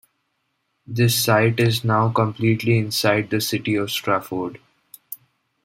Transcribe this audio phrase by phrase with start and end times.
[0.87, 4.57] The site is now completely inside the city of Strafford.